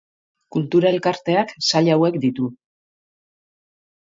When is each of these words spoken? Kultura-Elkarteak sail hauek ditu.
Kultura-Elkarteak 0.55 1.53
sail 1.67 1.91
hauek 1.97 2.17
ditu. 2.25 2.51